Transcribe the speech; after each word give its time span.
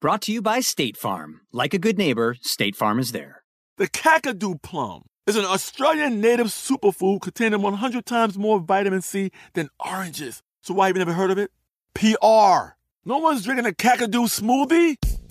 Brought 0.00 0.22
to 0.22 0.32
you 0.32 0.40
by 0.40 0.60
State 0.60 0.96
Farm. 0.96 1.42
Like 1.52 1.74
a 1.74 1.78
good 1.78 1.98
neighbor, 1.98 2.34
State 2.40 2.74
Farm 2.74 2.98
is 2.98 3.12
there. 3.12 3.42
The 3.76 3.86
Kakadu 3.86 4.62
plum 4.62 5.02
is 5.26 5.36
an 5.36 5.44
Australian 5.44 6.22
native 6.22 6.46
superfood 6.46 7.20
containing 7.20 7.60
100 7.60 8.06
times 8.06 8.38
more 8.38 8.60
vitamin 8.60 9.02
C 9.02 9.30
than 9.52 9.68
oranges. 9.78 10.42
So 10.62 10.72
why 10.72 10.86
have 10.86 10.96
you 10.96 11.00
never 11.00 11.12
heard 11.12 11.30
of 11.30 11.36
it? 11.36 11.50
PR. 11.92 12.76
No 13.04 13.18
one's 13.18 13.44
drinking 13.44 13.66
a 13.66 13.72
Kakadu 13.72 14.24
smoothie? 14.24 14.96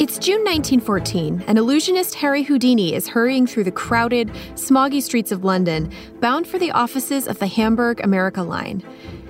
It's 0.00 0.18
June 0.18 0.42
1914, 0.44 1.44
and 1.46 1.58
illusionist 1.58 2.14
Harry 2.14 2.42
Houdini 2.42 2.94
is 2.94 3.06
hurrying 3.06 3.46
through 3.46 3.64
the 3.64 3.70
crowded, 3.70 4.28
smoggy 4.54 5.02
streets 5.02 5.30
of 5.30 5.44
London, 5.44 5.92
bound 6.20 6.46
for 6.46 6.58
the 6.58 6.70
offices 6.70 7.28
of 7.28 7.38
the 7.38 7.46
Hamburg 7.46 8.00
America 8.02 8.42
Line. 8.42 8.82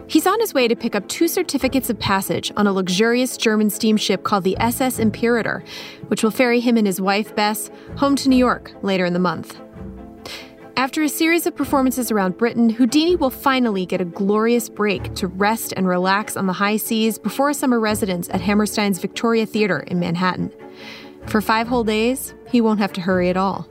He's 0.06 0.28
on 0.28 0.38
his 0.38 0.54
way 0.54 0.68
to 0.68 0.76
pick 0.76 0.94
up 0.94 1.08
two 1.08 1.26
certificates 1.26 1.90
of 1.90 1.98
passage 1.98 2.52
on 2.56 2.68
a 2.68 2.72
luxurious 2.72 3.36
German 3.36 3.68
steamship 3.68 4.22
called 4.22 4.44
the 4.44 4.56
SS 4.60 5.00
Imperator, 5.00 5.64
which 6.06 6.22
will 6.22 6.30
ferry 6.30 6.60
him 6.60 6.76
and 6.76 6.86
his 6.86 7.00
wife, 7.00 7.34
Bess, 7.34 7.68
home 7.96 8.14
to 8.14 8.28
New 8.28 8.38
York 8.38 8.72
later 8.80 9.04
in 9.04 9.12
the 9.12 9.18
month. 9.18 9.60
After 10.76 11.02
a 11.02 11.08
series 11.08 11.46
of 11.46 11.56
performances 11.56 12.10
around 12.10 12.38
Britain, 12.38 12.70
Houdini 12.70 13.16
will 13.16 13.30
finally 13.30 13.84
get 13.84 14.00
a 14.00 14.04
glorious 14.04 14.68
break 14.68 15.14
to 15.16 15.26
rest 15.26 15.74
and 15.76 15.86
relax 15.86 16.36
on 16.36 16.46
the 16.46 16.52
high 16.54 16.76
seas 16.76 17.18
before 17.18 17.50
a 17.50 17.54
summer 17.54 17.78
residence 17.78 18.28
at 18.30 18.40
Hammerstein's 18.40 18.98
Victoria 18.98 19.46
Theater 19.46 19.80
in 19.80 20.00
Manhattan. 20.00 20.52
For 21.26 21.40
five 21.40 21.68
whole 21.68 21.84
days, 21.84 22.34
he 22.48 22.60
won't 22.60 22.80
have 22.80 22.92
to 22.94 23.00
hurry 23.00 23.28
at 23.28 23.36
all. 23.36 23.68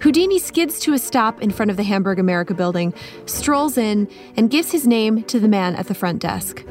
Houdini 0.00 0.38
skids 0.38 0.80
to 0.80 0.92
a 0.92 0.98
stop 0.98 1.42
in 1.42 1.50
front 1.50 1.70
of 1.70 1.76
the 1.76 1.82
Hamburg 1.82 2.18
America 2.18 2.54
building, 2.54 2.94
strolls 3.26 3.76
in, 3.78 4.08
and 4.36 4.50
gives 4.50 4.70
his 4.70 4.86
name 4.86 5.22
to 5.24 5.40
the 5.40 5.48
man 5.48 5.74
at 5.76 5.86
the 5.86 5.94
front 5.94 6.20
desk. 6.20 6.64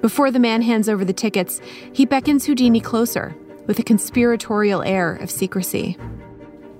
Before 0.00 0.30
the 0.30 0.38
man 0.38 0.62
hands 0.62 0.88
over 0.88 1.04
the 1.04 1.12
tickets, 1.12 1.60
he 1.92 2.06
beckons 2.06 2.46
Houdini 2.46 2.80
closer 2.80 3.34
with 3.66 3.78
a 3.78 3.82
conspiratorial 3.82 4.82
air 4.82 5.14
of 5.14 5.30
secrecy. 5.30 5.96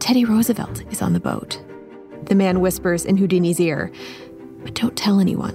Teddy 0.08 0.24
Roosevelt 0.24 0.90
is 0.90 1.02
on 1.02 1.12
the 1.12 1.20
boat. 1.20 1.62
The 2.22 2.34
man 2.34 2.62
whispers 2.62 3.04
in 3.04 3.18
Houdini's 3.18 3.60
ear, 3.60 3.92
but 4.62 4.72
don't 4.72 4.96
tell 4.96 5.20
anyone. 5.20 5.52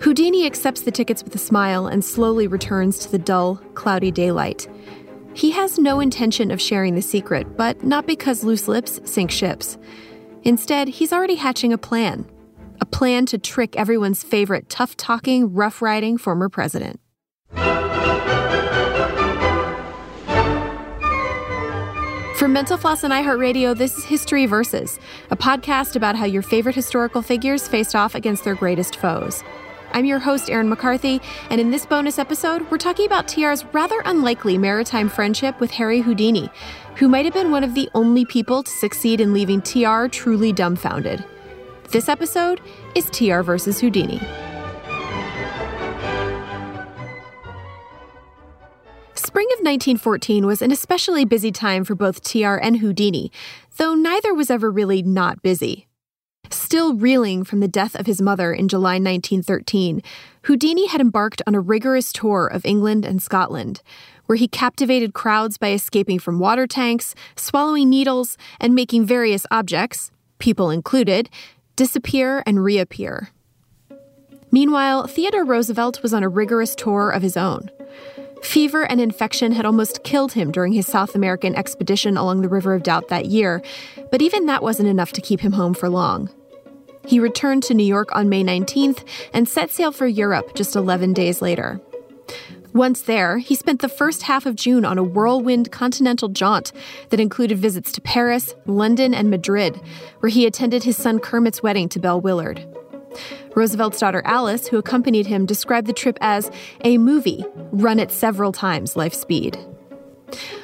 Houdini 0.00 0.46
accepts 0.46 0.80
the 0.80 0.90
tickets 0.90 1.22
with 1.22 1.32
a 1.32 1.38
smile 1.38 1.86
and 1.86 2.04
slowly 2.04 2.48
returns 2.48 2.98
to 2.98 3.08
the 3.12 3.20
dull, 3.20 3.62
cloudy 3.74 4.10
daylight. 4.10 4.66
He 5.32 5.52
has 5.52 5.78
no 5.78 6.00
intention 6.00 6.50
of 6.50 6.60
sharing 6.60 6.96
the 6.96 7.00
secret, 7.00 7.56
but 7.56 7.84
not 7.84 8.04
because 8.04 8.42
loose 8.42 8.66
lips 8.66 8.98
sink 9.04 9.30
ships. 9.30 9.78
Instead, 10.42 10.88
he's 10.88 11.12
already 11.12 11.36
hatching 11.36 11.72
a 11.72 11.78
plan 11.78 12.28
a 12.80 12.84
plan 12.84 13.26
to 13.26 13.38
trick 13.38 13.76
everyone's 13.76 14.24
favorite 14.24 14.68
tough 14.68 14.96
talking, 14.96 15.54
rough 15.54 15.80
riding 15.80 16.18
former 16.18 16.48
president. 16.48 16.98
From 22.36 22.52
Mental 22.52 22.76
Floss 22.76 23.02
and 23.02 23.14
iHeartRadio, 23.14 23.74
this 23.74 23.96
is 23.96 24.04
History 24.04 24.44
Versus, 24.44 25.00
a 25.30 25.36
podcast 25.38 25.96
about 25.96 26.16
how 26.16 26.26
your 26.26 26.42
favorite 26.42 26.74
historical 26.74 27.22
figures 27.22 27.66
faced 27.66 27.96
off 27.96 28.14
against 28.14 28.44
their 28.44 28.54
greatest 28.54 28.96
foes. 28.96 29.42
I'm 29.94 30.04
your 30.04 30.18
host, 30.18 30.50
Erin 30.50 30.68
McCarthy, 30.68 31.22
and 31.48 31.62
in 31.62 31.70
this 31.70 31.86
bonus 31.86 32.18
episode, 32.18 32.70
we're 32.70 32.76
talking 32.76 33.06
about 33.06 33.26
TR's 33.26 33.64
rather 33.72 34.02
unlikely 34.04 34.58
maritime 34.58 35.08
friendship 35.08 35.58
with 35.60 35.70
Harry 35.70 36.02
Houdini, 36.02 36.50
who 36.96 37.08
might 37.08 37.24
have 37.24 37.32
been 37.32 37.50
one 37.50 37.64
of 37.64 37.74
the 37.74 37.88
only 37.94 38.26
people 38.26 38.62
to 38.62 38.70
succeed 38.70 39.18
in 39.22 39.32
leaving 39.32 39.62
TR 39.62 40.06
truly 40.06 40.52
dumbfounded. 40.52 41.24
This 41.88 42.06
episode 42.10 42.60
is 42.94 43.08
TR 43.08 43.40
versus 43.40 43.80
Houdini. 43.80 44.20
Spring 49.36 49.48
of 49.48 49.58
1914 49.58 50.46
was 50.46 50.62
an 50.62 50.72
especially 50.72 51.26
busy 51.26 51.52
time 51.52 51.84
for 51.84 51.94
both 51.94 52.22
TR 52.22 52.54
and 52.54 52.78
Houdini, 52.78 53.30
though 53.76 53.94
neither 53.94 54.32
was 54.32 54.50
ever 54.50 54.70
really 54.70 55.02
not 55.02 55.42
busy. 55.42 55.86
Still 56.48 56.94
reeling 56.94 57.44
from 57.44 57.60
the 57.60 57.68
death 57.68 57.94
of 57.94 58.06
his 58.06 58.22
mother 58.22 58.54
in 58.54 58.66
July 58.66 58.94
1913, 58.94 60.00
Houdini 60.44 60.86
had 60.86 61.02
embarked 61.02 61.42
on 61.46 61.54
a 61.54 61.60
rigorous 61.60 62.14
tour 62.14 62.46
of 62.46 62.64
England 62.64 63.04
and 63.04 63.22
Scotland, 63.22 63.82
where 64.24 64.36
he 64.36 64.48
captivated 64.48 65.12
crowds 65.12 65.58
by 65.58 65.72
escaping 65.72 66.18
from 66.18 66.38
water 66.38 66.66
tanks, 66.66 67.14
swallowing 67.36 67.90
needles, 67.90 68.38
and 68.58 68.74
making 68.74 69.04
various 69.04 69.44
objects, 69.50 70.10
people 70.38 70.70
included, 70.70 71.28
disappear 71.76 72.42
and 72.46 72.64
reappear. 72.64 73.28
Meanwhile, 74.50 75.08
Theodore 75.08 75.44
Roosevelt 75.44 76.02
was 76.02 76.14
on 76.14 76.22
a 76.22 76.28
rigorous 76.30 76.74
tour 76.74 77.10
of 77.10 77.20
his 77.20 77.36
own. 77.36 77.70
Fever 78.42 78.84
and 78.84 79.00
infection 79.00 79.52
had 79.52 79.64
almost 79.64 80.04
killed 80.04 80.32
him 80.32 80.52
during 80.52 80.72
his 80.72 80.86
South 80.86 81.14
American 81.14 81.54
expedition 81.54 82.16
along 82.16 82.42
the 82.42 82.48
River 82.48 82.74
of 82.74 82.82
Doubt 82.82 83.08
that 83.08 83.26
year, 83.26 83.62
but 84.10 84.22
even 84.22 84.46
that 84.46 84.62
wasn't 84.62 84.88
enough 84.88 85.12
to 85.12 85.20
keep 85.20 85.40
him 85.40 85.52
home 85.52 85.74
for 85.74 85.88
long. 85.88 86.30
He 87.06 87.20
returned 87.20 87.62
to 87.64 87.74
New 87.74 87.86
York 87.86 88.14
on 88.14 88.28
May 88.28 88.42
19th 88.42 89.04
and 89.32 89.48
set 89.48 89.70
sail 89.70 89.92
for 89.92 90.06
Europe 90.06 90.54
just 90.54 90.76
11 90.76 91.12
days 91.12 91.40
later. 91.40 91.80
Once 92.72 93.00
there, 93.00 93.38
he 93.38 93.54
spent 93.54 93.80
the 93.80 93.88
first 93.88 94.22
half 94.22 94.44
of 94.44 94.54
June 94.54 94.84
on 94.84 94.98
a 94.98 95.02
whirlwind 95.02 95.72
continental 95.72 96.28
jaunt 96.28 96.72
that 97.08 97.20
included 97.20 97.56
visits 97.56 97.90
to 97.92 98.02
Paris, 98.02 98.54
London, 98.66 99.14
and 99.14 99.30
Madrid, 99.30 99.80
where 100.20 100.28
he 100.28 100.44
attended 100.44 100.84
his 100.84 100.96
son 100.96 101.18
Kermit's 101.18 101.62
wedding 101.62 101.88
to 101.88 101.98
Belle 101.98 102.20
Willard. 102.20 102.66
Roosevelt's 103.54 103.98
daughter 103.98 104.22
Alice, 104.24 104.68
who 104.68 104.78
accompanied 104.78 105.26
him, 105.26 105.46
described 105.46 105.86
the 105.86 105.92
trip 105.92 106.18
as 106.20 106.50
a 106.84 106.98
movie 106.98 107.44
run 107.72 108.00
at 108.00 108.12
several 108.12 108.52
times 108.52 108.96
life 108.96 109.14
speed. 109.14 109.58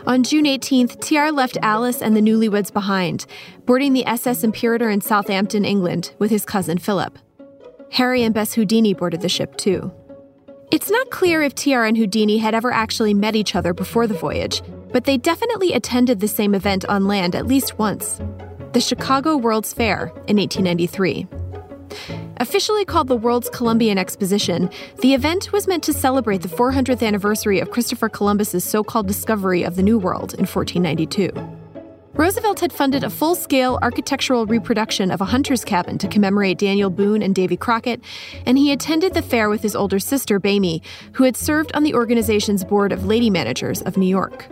On 0.07 0.23
June 0.25 0.45
18th, 0.45 1.01
TR 1.01 1.33
left 1.33 1.57
Alice 1.63 2.03
and 2.03 2.17
the 2.17 2.21
newlyweds 2.21 2.73
behind, 2.73 3.27
boarding 3.65 3.93
the 3.93 4.05
SS 4.07 4.43
Imperator 4.43 4.91
in 4.91 5.01
Southampton, 5.01 5.65
England, 5.65 6.13
with 6.19 6.31
his 6.31 6.45
cousin 6.45 6.79
Philip. 6.79 7.19
Harry 7.93 8.23
and 8.23 8.35
Bess 8.35 8.55
Houdini 8.55 8.95
boarded 8.95 9.21
the 9.21 9.29
ship 9.29 9.57
too. 9.57 9.93
It's 10.71 10.91
not 10.91 11.11
clear 11.11 11.43
if 11.43 11.55
TR 11.55 11.85
and 11.85 11.97
Houdini 11.97 12.39
had 12.39 12.55
ever 12.55 12.73
actually 12.73 13.15
met 13.15 13.37
each 13.37 13.55
other 13.55 13.75
before 13.75 14.07
the 14.07 14.15
voyage, 14.15 14.63
but 14.91 15.05
they 15.05 15.19
definitely 15.19 15.75
attended 15.75 16.21
the 16.21 16.29
same 16.29 16.55
event 16.55 16.85
on 16.87 17.07
land 17.07 17.35
at 17.35 17.47
least 17.47 17.79
once 17.79 18.21
the 18.73 18.81
Chicago 18.81 19.37
World's 19.37 19.75
Fair 19.75 20.07
in 20.27 20.39
1893. 20.39 21.42
Officially 22.39 22.85
called 22.85 23.09
the 23.09 23.17
World's 23.17 23.51
Columbian 23.51 23.99
Exposition, 23.99 24.71
the 25.01 25.15
event 25.15 25.53
was 25.53 25.67
meant 25.67 25.83
to 25.85 25.93
celebrate 25.93 26.43
the 26.43 26.49
400th 26.49 27.07
anniversary 27.07 27.61
of 27.61 27.71
Christopher 27.71 28.09
Columbus's 28.09 28.65
so-called 28.65 29.07
discovery 29.07 29.63
of 29.63 29.77
the 29.77 29.83
New 29.83 29.99
World 29.99 30.35
in 30.35 30.47
1492. 30.47 31.31
Roosevelt 32.15 32.61
had 32.61 32.75
funded 32.75 33.05
a 33.05 33.11
full 33.11 33.35
scale 33.35 33.79
architectural 33.81 34.45
reproduction 34.45 35.11
of 35.11 35.23
a 35.23 35.27
hunter's 35.27 35.65
cabin 35.65 35.97
to 35.97 36.07
commemorate 36.09 36.59
Daniel 36.59 36.91
Boone 36.91 37.23
and 37.23 37.35
Davy 37.35 37.57
Crockett, 37.57 38.03
and 38.45 38.59
he 38.59 38.71
attended 38.71 39.15
the 39.15 39.23
fair 39.23 39.49
with 39.49 39.63
his 39.63 39.75
older 39.75 39.99
sister, 39.99 40.39
Mamie, 40.39 40.83
who 41.13 41.25
had 41.25 41.39
served 41.39 41.73
on 41.75 41.85
the 41.85 41.95
organization's 41.95 42.65
board 42.65 42.93
of 42.93 43.07
lady 43.07 43.31
managers 43.31 43.81
of 43.83 43.97
New 43.97 44.07
York. 44.07 44.47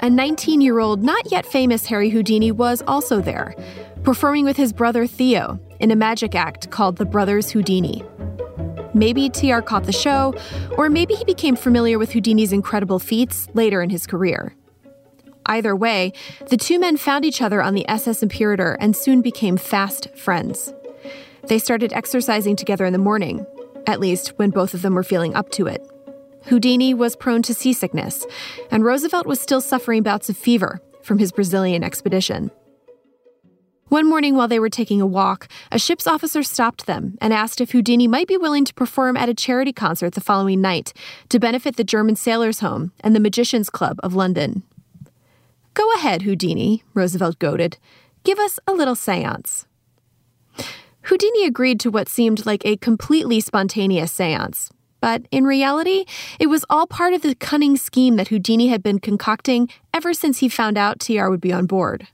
A 0.00 0.10
19 0.10 0.60
year 0.60 0.80
old, 0.80 1.02
not 1.02 1.32
yet 1.32 1.46
famous 1.46 1.86
Harry 1.86 2.10
Houdini 2.10 2.52
was 2.52 2.82
also 2.86 3.22
there, 3.22 3.54
performing 4.02 4.44
with 4.44 4.58
his 4.58 4.74
brother 4.74 5.06
Theo 5.06 5.58
in 5.82 5.90
a 5.90 5.96
magic 5.96 6.34
act 6.34 6.70
called 6.70 6.96
The 6.96 7.04
Brothers 7.04 7.50
Houdini. 7.50 8.02
Maybe 8.94 9.28
TR 9.28 9.60
caught 9.60 9.84
the 9.84 9.92
show, 9.92 10.34
or 10.78 10.88
maybe 10.88 11.14
he 11.14 11.24
became 11.24 11.56
familiar 11.56 11.98
with 11.98 12.12
Houdini's 12.12 12.52
incredible 12.52 12.98
feats 12.98 13.48
later 13.52 13.82
in 13.82 13.90
his 13.90 14.06
career. 14.06 14.54
Either 15.46 15.74
way, 15.74 16.12
the 16.48 16.56
two 16.56 16.78
men 16.78 16.96
found 16.96 17.24
each 17.24 17.42
other 17.42 17.60
on 17.60 17.74
the 17.74 17.88
SS 17.88 18.22
Imperator 18.22 18.76
and 18.80 18.96
soon 18.96 19.22
became 19.22 19.56
fast 19.56 20.14
friends. 20.16 20.72
They 21.48 21.58
started 21.58 21.92
exercising 21.92 22.54
together 22.54 22.84
in 22.84 22.92
the 22.92 22.98
morning, 22.98 23.44
at 23.88 23.98
least 23.98 24.38
when 24.38 24.50
both 24.50 24.74
of 24.74 24.82
them 24.82 24.94
were 24.94 25.02
feeling 25.02 25.34
up 25.34 25.50
to 25.50 25.66
it. 25.66 25.84
Houdini 26.44 26.94
was 26.94 27.16
prone 27.16 27.42
to 27.42 27.54
seasickness, 27.54 28.24
and 28.70 28.84
Roosevelt 28.84 29.26
was 29.26 29.40
still 29.40 29.60
suffering 29.60 30.04
bouts 30.04 30.28
of 30.28 30.36
fever 30.36 30.80
from 31.02 31.18
his 31.18 31.32
Brazilian 31.32 31.82
expedition. 31.82 32.52
One 33.92 34.08
morning 34.08 34.36
while 34.36 34.48
they 34.48 34.58
were 34.58 34.70
taking 34.70 35.02
a 35.02 35.06
walk, 35.06 35.48
a 35.70 35.78
ship's 35.78 36.06
officer 36.06 36.42
stopped 36.42 36.86
them 36.86 37.18
and 37.20 37.30
asked 37.30 37.60
if 37.60 37.72
Houdini 37.72 38.08
might 38.08 38.26
be 38.26 38.38
willing 38.38 38.64
to 38.64 38.72
perform 38.72 39.18
at 39.18 39.28
a 39.28 39.34
charity 39.34 39.74
concert 39.74 40.14
the 40.14 40.22
following 40.22 40.62
night 40.62 40.94
to 41.28 41.38
benefit 41.38 41.76
the 41.76 41.84
German 41.84 42.16
Sailors' 42.16 42.60
Home 42.60 42.92
and 43.00 43.14
the 43.14 43.20
Magicians 43.20 43.68
Club 43.68 44.00
of 44.02 44.14
London. 44.14 44.62
Go 45.74 45.92
ahead, 45.96 46.22
Houdini, 46.22 46.82
Roosevelt 46.94 47.38
goaded. 47.38 47.76
Give 48.24 48.38
us 48.38 48.58
a 48.66 48.72
little 48.72 48.94
seance. 48.94 49.66
Houdini 51.02 51.44
agreed 51.44 51.78
to 51.80 51.90
what 51.90 52.08
seemed 52.08 52.46
like 52.46 52.64
a 52.64 52.78
completely 52.78 53.40
spontaneous 53.40 54.10
seance. 54.10 54.70
But 55.02 55.26
in 55.30 55.44
reality, 55.44 56.06
it 56.40 56.46
was 56.46 56.64
all 56.70 56.86
part 56.86 57.12
of 57.12 57.20
the 57.20 57.34
cunning 57.34 57.76
scheme 57.76 58.16
that 58.16 58.28
Houdini 58.28 58.68
had 58.68 58.82
been 58.82 59.00
concocting 59.00 59.68
ever 59.92 60.14
since 60.14 60.38
he 60.38 60.48
found 60.48 60.78
out 60.78 60.98
TR 60.98 61.28
would 61.28 61.42
be 61.42 61.52
on 61.52 61.66
board. 61.66 62.08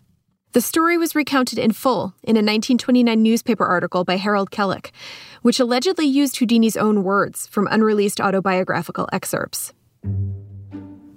The 0.52 0.60
story 0.62 0.96
was 0.96 1.14
recounted 1.14 1.58
in 1.58 1.72
full 1.72 2.14
in 2.22 2.36
a 2.36 2.40
1929 2.40 3.22
newspaper 3.22 3.66
article 3.66 4.04
by 4.04 4.16
Harold 4.16 4.50
Kellock, 4.50 4.90
which 5.42 5.60
allegedly 5.60 6.06
used 6.06 6.38
Houdini's 6.38 6.76
own 6.76 7.04
words 7.04 7.46
from 7.46 7.68
unreleased 7.70 8.18
autobiographical 8.18 9.08
excerpts. 9.12 9.74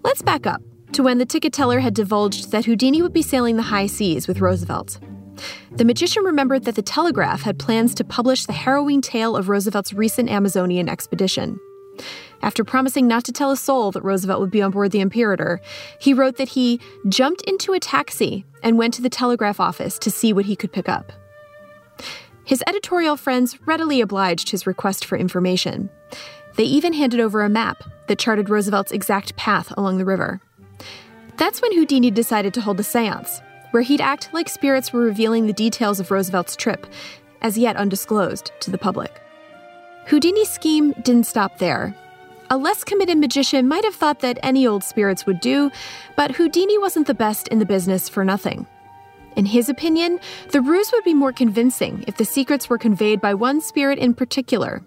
Let's 0.04 0.22
back 0.22 0.46
up 0.46 0.62
to 0.92 1.04
when 1.04 1.18
the 1.18 1.26
ticket 1.26 1.54
teller 1.54 1.80
had 1.80 1.94
divulged 1.94 2.52
that 2.52 2.66
Houdini 2.66 3.02
would 3.02 3.14
be 3.14 3.22
sailing 3.22 3.56
the 3.56 3.64
high 3.64 3.88
seas 3.88 4.28
with 4.28 4.42
Roosevelt. 4.42 5.00
The 5.72 5.86
magician 5.86 6.24
remembered 6.24 6.66
that 6.66 6.76
the 6.76 6.82
Telegraph 6.82 7.44
had 7.44 7.58
plans 7.58 7.96
to 7.96 8.04
publish 8.04 8.46
the 8.46 8.54
harrowing 8.54 9.02
tale 9.02 9.38
of 9.38 9.48
Roosevelt's 9.48 9.94
recent 9.94 10.30
Amazonian 10.30 10.90
expedition. 10.90 11.58
After 12.42 12.64
promising 12.64 13.08
not 13.08 13.24
to 13.26 13.32
tell 13.32 13.52
a 13.52 13.58
soul 13.58 13.92
that 13.92 14.04
Roosevelt 14.04 14.40
would 14.40 14.52
be 14.52 14.62
on 14.62 14.72
board 14.72 14.92
the 14.92 15.02
Imperator, 15.02 15.62
he 16.00 16.14
wrote 16.14 16.38
that 16.38 16.50
he 16.50 16.80
jumped 17.08 17.42
into 17.44 17.74
a 17.74 17.80
taxi 17.80 18.46
and 18.64 18.78
went 18.78 18.94
to 18.96 19.02
the 19.02 19.10
telegraph 19.10 19.60
office 19.60 20.00
to 20.00 20.12
see 20.12 20.34
what 20.34 20.46
he 20.46 20.56
could 20.56 20.72
pick 20.72 20.90
up. 20.90 21.12
His 22.44 22.64
editorial 22.68 23.16
friends 23.16 23.60
readily 23.68 24.02
obliged 24.02 24.50
his 24.50 24.66
request 24.66 25.06
for 25.06 25.18
information. 25.18 25.90
They 26.56 26.64
even 26.64 26.94
handed 26.94 27.20
over 27.20 27.44
a 27.44 27.50
map 27.50 27.84
that 28.08 28.20
charted 28.20 28.50
Roosevelt's 28.50 28.92
exact 28.92 29.36
path 29.36 29.72
along 29.78 29.98
the 29.98 30.06
river. 30.06 30.42
That's 31.38 31.62
when 31.62 31.74
Houdini 31.74 32.12
decided 32.12 32.54
to 32.56 32.62
hold 32.62 32.80
a 32.80 32.84
seance, 32.84 33.42
where 33.72 33.84
he'd 33.84 34.02
act 34.02 34.30
like 34.34 34.50
spirits 34.50 34.92
were 34.92 35.02
revealing 35.02 35.48
the 35.48 35.54
details 35.54 36.00
of 36.00 36.12
Roosevelt's 36.12 36.56
trip, 36.56 36.88
as 37.42 37.58
yet 37.58 37.78
undisclosed 37.78 38.52
to 38.60 38.72
the 38.72 38.78
public. 38.78 39.22
Houdini's 40.06 40.50
scheme 40.50 40.92
didn't 41.04 41.28
stop 41.28 41.58
there. 41.58 41.96
A 42.50 42.58
less 42.58 42.84
committed 42.84 43.18
magician 43.18 43.68
might 43.68 43.86
have 43.86 43.96
thought 43.96 44.20
that 44.20 44.40
any 44.44 44.68
old 44.68 44.84
spirits 44.84 45.26
would 45.26 45.40
do, 45.40 45.72
but 46.18 46.32
Houdini 46.32 46.78
wasn't 46.78 47.08
the 47.08 47.14
best 47.14 47.48
in 47.48 47.60
the 47.60 47.66
business 47.66 48.10
for 48.10 48.26
nothing. 48.26 48.68
In 49.38 49.46
his 49.46 49.70
opinion, 49.70 50.20
the 50.50 50.60
ruse 50.60 50.92
would 50.92 51.06
be 51.06 51.14
more 51.14 51.32
convincing 51.32 52.04
if 52.08 52.18
the 52.18 52.26
secrets 52.26 52.70
were 52.70 52.78
conveyed 52.78 53.22
by 53.22 53.34
one 53.34 53.62
spirit 53.62 54.00
in 54.00 54.14
particular 54.14 54.84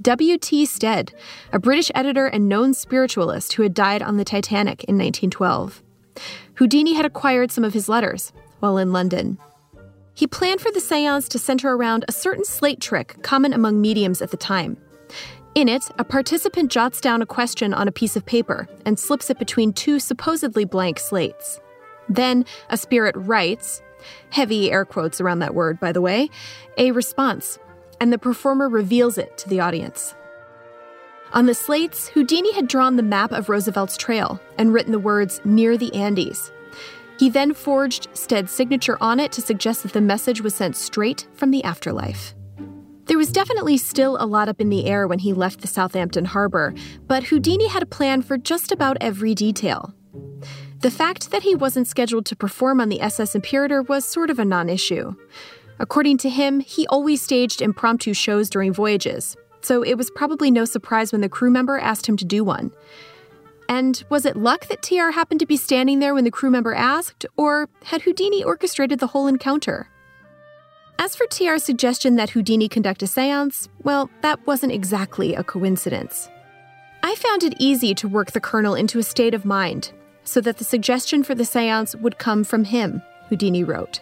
W.T. 0.00 0.64
Stead, 0.66 1.12
a 1.52 1.58
British 1.58 1.90
editor 1.92 2.28
and 2.28 2.48
known 2.48 2.72
spiritualist 2.72 3.54
who 3.54 3.64
had 3.64 3.74
died 3.74 4.00
on 4.00 4.16
the 4.16 4.24
Titanic 4.24 4.84
in 4.84 4.94
1912. 4.94 5.82
Houdini 6.54 6.94
had 6.94 7.04
acquired 7.04 7.50
some 7.50 7.64
of 7.64 7.74
his 7.74 7.88
letters 7.88 8.32
while 8.60 8.78
in 8.78 8.92
London. 8.92 9.38
He 10.18 10.26
planned 10.26 10.60
for 10.60 10.72
the 10.72 10.80
seance 10.80 11.28
to 11.28 11.38
center 11.38 11.72
around 11.72 12.04
a 12.08 12.12
certain 12.12 12.44
slate 12.44 12.80
trick 12.80 13.22
common 13.22 13.52
among 13.52 13.80
mediums 13.80 14.20
at 14.20 14.32
the 14.32 14.36
time. 14.36 14.76
In 15.54 15.68
it, 15.68 15.88
a 15.96 16.02
participant 16.02 16.72
jots 16.72 17.00
down 17.00 17.22
a 17.22 17.26
question 17.26 17.72
on 17.72 17.86
a 17.86 17.92
piece 17.92 18.16
of 18.16 18.26
paper 18.26 18.66
and 18.84 18.98
slips 18.98 19.30
it 19.30 19.38
between 19.38 19.72
two 19.72 20.00
supposedly 20.00 20.64
blank 20.64 20.98
slates. 20.98 21.60
Then 22.08 22.46
a 22.68 22.76
spirit 22.76 23.14
writes, 23.16 23.80
heavy 24.30 24.72
air 24.72 24.84
quotes 24.84 25.20
around 25.20 25.38
that 25.38 25.54
word, 25.54 25.78
by 25.78 25.92
the 25.92 26.00
way, 26.00 26.30
a 26.76 26.90
response, 26.90 27.60
and 28.00 28.12
the 28.12 28.18
performer 28.18 28.68
reveals 28.68 29.18
it 29.18 29.38
to 29.38 29.48
the 29.48 29.60
audience. 29.60 30.16
On 31.32 31.46
the 31.46 31.54
slates, 31.54 32.08
Houdini 32.08 32.52
had 32.54 32.66
drawn 32.66 32.96
the 32.96 33.04
map 33.04 33.30
of 33.30 33.48
Roosevelt's 33.48 33.96
trail 33.96 34.40
and 34.58 34.72
written 34.72 34.90
the 34.90 34.98
words 34.98 35.40
near 35.44 35.76
the 35.76 35.94
Andes. 35.94 36.50
He 37.18 37.28
then 37.28 37.52
forged 37.52 38.08
Stead's 38.12 38.52
signature 38.52 38.96
on 39.00 39.18
it 39.18 39.32
to 39.32 39.40
suggest 39.40 39.82
that 39.82 39.92
the 39.92 40.00
message 40.00 40.40
was 40.40 40.54
sent 40.54 40.76
straight 40.76 41.26
from 41.34 41.50
the 41.50 41.64
afterlife. 41.64 42.34
There 43.06 43.18
was 43.18 43.32
definitely 43.32 43.78
still 43.78 44.16
a 44.20 44.26
lot 44.26 44.48
up 44.48 44.60
in 44.60 44.68
the 44.68 44.84
air 44.84 45.08
when 45.08 45.18
he 45.18 45.32
left 45.32 45.60
the 45.60 45.66
Southampton 45.66 46.26
harbor, 46.26 46.74
but 47.06 47.24
Houdini 47.24 47.66
had 47.66 47.82
a 47.82 47.86
plan 47.86 48.22
for 48.22 48.38
just 48.38 48.70
about 48.70 48.98
every 49.00 49.34
detail. 49.34 49.94
The 50.80 50.90
fact 50.92 51.32
that 51.32 51.42
he 51.42 51.56
wasn't 51.56 51.88
scheduled 51.88 52.26
to 52.26 52.36
perform 52.36 52.80
on 52.80 52.88
the 52.88 53.00
SS 53.00 53.34
Imperator 53.34 53.82
was 53.82 54.04
sort 54.04 54.30
of 54.30 54.38
a 54.38 54.44
non 54.44 54.68
issue. 54.68 55.14
According 55.80 56.18
to 56.18 56.28
him, 56.28 56.60
he 56.60 56.86
always 56.86 57.20
staged 57.20 57.62
impromptu 57.62 58.14
shows 58.14 58.48
during 58.48 58.72
voyages, 58.72 59.36
so 59.60 59.82
it 59.82 59.94
was 59.94 60.10
probably 60.10 60.50
no 60.50 60.64
surprise 60.64 61.10
when 61.10 61.20
the 61.20 61.28
crew 61.28 61.50
member 61.50 61.78
asked 61.78 62.06
him 62.06 62.16
to 62.18 62.24
do 62.24 62.44
one. 62.44 62.70
And 63.68 64.02
was 64.08 64.24
it 64.24 64.36
luck 64.36 64.66
that 64.68 64.82
TR 64.82 65.10
happened 65.10 65.40
to 65.40 65.46
be 65.46 65.56
standing 65.56 65.98
there 65.98 66.14
when 66.14 66.24
the 66.24 66.30
crew 66.30 66.50
member 66.50 66.74
asked, 66.74 67.26
or 67.36 67.68
had 67.84 68.02
Houdini 68.02 68.42
orchestrated 68.42 68.98
the 68.98 69.08
whole 69.08 69.26
encounter? 69.26 69.88
As 70.98 71.14
for 71.14 71.26
TR's 71.26 71.62
suggestion 71.62 72.16
that 72.16 72.30
Houdini 72.30 72.68
conduct 72.68 73.02
a 73.02 73.06
seance, 73.06 73.68
well, 73.82 74.10
that 74.22 74.44
wasn't 74.46 74.72
exactly 74.72 75.34
a 75.34 75.44
coincidence. 75.44 76.28
I 77.02 77.14
found 77.14 77.44
it 77.44 77.54
easy 77.60 77.94
to 77.94 78.08
work 78.08 78.32
the 78.32 78.40
Colonel 78.40 78.74
into 78.74 78.98
a 78.98 79.04
state 79.04 79.34
of 79.34 79.44
mind 79.44 79.92
so 80.24 80.40
that 80.40 80.58
the 80.58 80.64
suggestion 80.64 81.22
for 81.22 81.34
the 81.34 81.44
seance 81.44 81.94
would 81.96 82.18
come 82.18 82.42
from 82.44 82.64
him, 82.64 83.00
Houdini 83.28 83.64
wrote. 83.64 84.00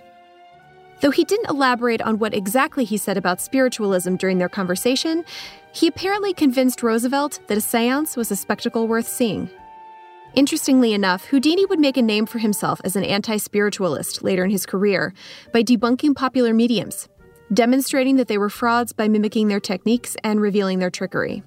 Though 1.00 1.10
he 1.10 1.24
didn't 1.24 1.50
elaborate 1.50 2.00
on 2.00 2.18
what 2.18 2.34
exactly 2.34 2.84
he 2.84 2.96
said 2.96 3.16
about 3.16 3.40
spiritualism 3.40 4.16
during 4.16 4.38
their 4.38 4.48
conversation, 4.48 5.24
he 5.72 5.86
apparently 5.86 6.32
convinced 6.32 6.82
Roosevelt 6.82 7.40
that 7.48 7.58
a 7.58 7.60
seance 7.60 8.16
was 8.16 8.30
a 8.30 8.36
spectacle 8.36 8.88
worth 8.88 9.06
seeing. 9.06 9.50
Interestingly 10.34 10.92
enough, 10.92 11.26
Houdini 11.26 11.66
would 11.66 11.80
make 11.80 11.96
a 11.96 12.02
name 12.02 12.26
for 12.26 12.38
himself 12.38 12.80
as 12.84 12.96
an 12.96 13.04
anti 13.04 13.36
spiritualist 13.36 14.22
later 14.22 14.44
in 14.44 14.50
his 14.50 14.66
career 14.66 15.12
by 15.52 15.62
debunking 15.62 16.14
popular 16.14 16.52
mediums, 16.52 17.08
demonstrating 17.52 18.16
that 18.16 18.28
they 18.28 18.38
were 18.38 18.50
frauds 18.50 18.92
by 18.92 19.08
mimicking 19.08 19.48
their 19.48 19.60
techniques 19.60 20.16
and 20.24 20.40
revealing 20.40 20.78
their 20.78 20.90
trickery. 20.90 21.42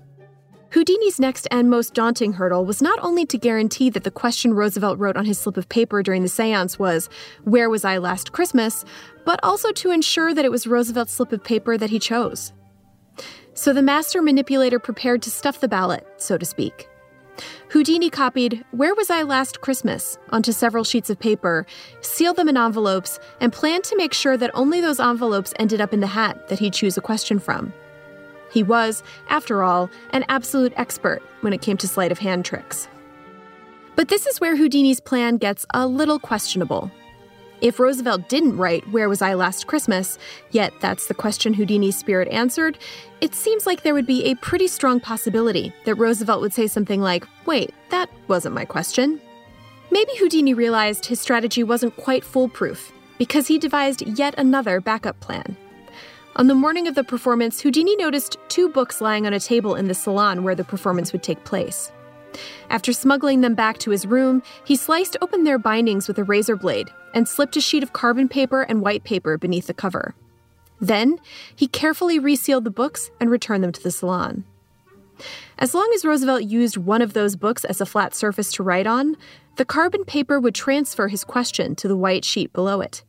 Houdini's 0.72 1.20
next 1.20 1.48
and 1.50 1.68
most 1.68 1.96
daunting 1.96 2.34
hurdle 2.34 2.64
was 2.64 2.80
not 2.80 3.00
only 3.02 3.26
to 3.26 3.40
guarantee 3.40 3.90
that 3.90 4.04
the 4.04 4.12
question 4.12 4.54
Roosevelt 4.54 5.00
wrote 5.00 5.18
on 5.18 5.26
his 5.26 5.40
slip 5.40 5.58
of 5.58 5.68
paper 5.68 6.04
during 6.04 6.22
the 6.22 6.30
seance 6.30 6.78
was, 6.78 7.10
Where 7.44 7.72
was 7.72 7.84
I 7.84 7.98
last 7.98 8.32
Christmas? 8.32 8.86
but 9.26 9.40
also 9.44 9.72
to 9.72 9.92
ensure 9.92 10.34
that 10.34 10.46
it 10.46 10.52
was 10.52 10.66
Roosevelt's 10.66 11.14
slip 11.14 11.32
of 11.32 11.44
paper 11.44 11.78
that 11.78 11.90
he 11.90 12.00
chose. 12.00 12.52
So 13.54 13.74
the 13.74 13.82
master 13.82 14.22
manipulator 14.22 14.80
prepared 14.80 15.22
to 15.24 15.30
stuff 15.30 15.60
the 15.60 15.68
ballot, 15.68 16.08
so 16.18 16.38
to 16.38 16.46
speak. 16.46 16.88
Houdini 17.70 18.10
copied 18.10 18.64
Where 18.72 18.96
Was 18.96 19.10
I 19.10 19.24
Last 19.24 19.62
Christmas 19.62 20.18
onto 20.30 20.52
several 20.52 20.84
sheets 20.84 21.10
of 21.10 21.20
paper, 21.20 21.66
sealed 22.02 22.38
them 22.38 22.50
in 22.50 22.58
envelopes, 22.58 23.20
and 23.40 23.54
planned 23.54 23.84
to 23.86 23.98
make 23.98 24.14
sure 24.14 24.38
that 24.38 24.52
only 24.54 24.82
those 24.82 25.00
envelopes 25.00 25.54
ended 25.60 25.82
up 25.82 25.94
in 25.94 26.00
the 26.00 26.08
hat 26.08 26.48
that 26.48 26.60
he'd 26.60 26.74
choose 26.74 26.98
a 26.98 27.02
question 27.02 27.40
from. 27.40 27.74
He 28.52 28.64
was, 28.64 29.04
after 29.30 29.64
all, 29.64 29.90
an 30.12 30.26
absolute 30.30 30.74
expert 30.76 31.22
when 31.42 31.54
it 31.54 31.62
came 31.62 31.78
to 31.78 31.88
sleight 31.88 32.12
of 32.12 32.20
hand 32.20 32.46
tricks. 32.46 32.88
But 33.96 34.08
this 34.08 34.26
is 34.28 34.40
where 34.40 34.56
Houdini's 34.56 35.00
plan 35.00 35.38
gets 35.38 35.66
a 35.74 35.86
little 35.86 36.20
questionable. 36.20 36.92
If 37.62 37.80
Roosevelt 37.80 38.30
didn't 38.30 38.56
write 38.56 38.88
Where 38.90 39.10
Was 39.10 39.22
I 39.22 39.34
Last 39.34 39.68
Christmas, 39.68 40.18
yet 40.52 40.72
that's 40.80 41.08
the 41.08 41.14
question 41.14 41.54
Houdini's 41.54 41.98
spirit 41.98 42.30
answered, 42.30 42.78
it 43.20 43.36
seems 43.36 43.68
like 43.68 43.84
there 43.84 43.94
would 43.94 44.08
be 44.08 44.24
a 44.26 44.36
pretty 44.36 44.70
strong 44.70 45.02
possibility 45.02 45.74
that 45.84 45.96
Roosevelt 45.96 46.40
would 46.40 46.54
say 46.54 46.68
something 46.68 47.02
like, 47.02 47.28
Wait, 47.46 47.74
that 47.90 48.10
wasn't 48.30 48.56
my 48.56 48.64
question. 48.64 49.20
Maybe 49.92 50.12
Houdini 50.18 50.54
realized 50.54 51.08
his 51.08 51.20
strategy 51.20 51.64
wasn't 51.64 51.98
quite 51.98 52.24
foolproof 52.24 52.94
because 53.18 53.48
he 53.48 53.58
devised 53.58 54.08
yet 54.18 54.36
another 54.38 54.80
backup 54.80 55.20
plan. 55.20 55.58
On 56.36 56.48
the 56.48 56.56
morning 56.56 56.88
of 56.88 56.96
the 56.96 57.04
performance, 57.04 57.60
Houdini 57.62 57.96
noticed 57.96 58.38
two 58.48 58.70
books 58.70 59.02
lying 59.02 59.26
on 59.26 59.34
a 59.34 59.40
table 59.40 59.76
in 59.76 59.88
the 59.88 59.94
salon 59.94 60.44
where 60.44 60.56
the 60.56 60.64
performance 60.64 61.12
would 61.12 61.24
take 61.24 61.44
place. 61.44 61.92
After 62.70 62.94
smuggling 62.94 63.42
them 63.42 63.56
back 63.56 63.80
to 63.80 63.92
his 63.92 64.06
room, 64.06 64.44
he 64.64 64.76
sliced 64.76 65.18
open 65.22 65.44
their 65.44 65.58
bindings 65.58 66.08
with 66.08 66.20
a 66.20 66.24
razor 66.24 66.56
blade 66.56 66.90
and 67.14 67.28
slipped 67.28 67.58
a 67.58 67.62
sheet 67.62 67.84
of 67.84 67.94
carbon 67.94 68.30
paper 68.30 68.62
and 68.62 68.82
white 68.82 69.04
paper 69.04 69.38
beneath 69.38 69.68
the 69.68 69.74
cover. 69.74 70.14
Then, 70.80 71.20
he 71.56 71.68
carefully 71.68 72.20
resealed 72.20 72.64
the 72.64 72.70
books 72.70 73.10
and 73.20 73.30
returned 73.30 73.64
them 73.64 73.72
to 73.72 73.84
the 73.84 73.92
salon. 73.92 74.46
As 75.58 75.74
long 75.74 75.92
as 75.94 76.06
Roosevelt 76.06 76.44
used 76.44 76.78
one 76.78 77.02
of 77.02 77.14
those 77.14 77.36
books 77.36 77.66
as 77.66 77.82
a 77.82 77.86
flat 77.86 78.16
surface 78.16 78.52
to 78.54 78.64
write 78.64 78.88
on, 78.88 79.18
the 79.58 79.66
carbon 79.66 80.06
paper 80.06 80.40
would 80.40 80.56
transfer 80.56 81.10
his 81.10 81.26
question 81.26 81.76
to 81.76 81.88
the 81.90 81.98
white 81.98 82.24
sheet 82.24 82.54
below 82.54 82.80
it. 82.80 83.04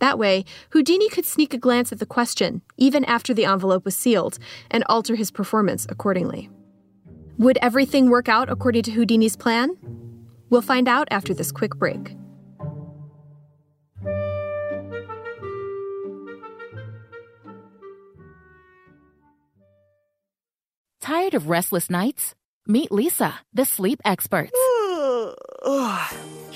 That 0.00 0.18
way, 0.18 0.44
Houdini 0.70 1.08
could 1.10 1.26
sneak 1.26 1.54
a 1.54 1.58
glance 1.58 1.92
at 1.92 1.98
the 1.98 2.06
question, 2.06 2.62
even 2.76 3.04
after 3.04 3.32
the 3.32 3.44
envelope 3.44 3.84
was 3.84 3.94
sealed, 3.94 4.38
and 4.70 4.82
alter 4.88 5.14
his 5.14 5.30
performance 5.30 5.86
accordingly. 5.88 6.50
Would 7.38 7.58
everything 7.62 8.10
work 8.10 8.28
out 8.28 8.50
according 8.50 8.82
to 8.84 8.90
Houdini's 8.92 9.36
plan? 9.36 9.76
We'll 10.48 10.62
find 10.62 10.88
out 10.88 11.06
after 11.10 11.32
this 11.32 11.52
quick 11.52 11.76
break. 11.76 12.16
Tired 21.00 21.34
of 21.34 21.48
restless 21.48 21.90
nights? 21.90 22.34
Meet 22.66 22.90
Leesa, 22.90 23.34
the 23.52 23.64
sleep 23.64 24.00
experts. 24.04 24.52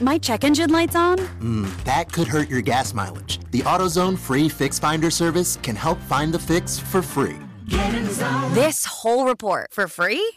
My 0.00 0.16
check 0.16 0.44
engine 0.44 0.70
light's 0.70 0.94
on? 0.94 1.18
Hmm, 1.18 1.66
that 1.84 2.12
could 2.12 2.28
hurt 2.28 2.48
your 2.48 2.60
gas 2.60 2.94
mileage. 2.94 3.40
The 3.50 3.62
AutoZone 3.62 4.16
free 4.16 4.48
Fix 4.48 4.78
Finder 4.78 5.10
service 5.10 5.58
can 5.62 5.74
help 5.74 6.00
find 6.02 6.32
the 6.32 6.38
fix 6.38 6.78
for 6.78 7.02
free. 7.02 7.36
Get 7.66 7.94
in 7.94 8.08
zone. 8.08 8.54
This 8.54 8.84
whole 8.84 9.26
report 9.26 9.72
for 9.72 9.88
free? 9.88 10.32